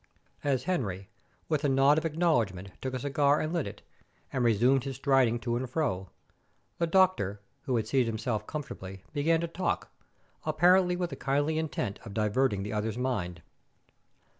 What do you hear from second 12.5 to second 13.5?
the other's mind.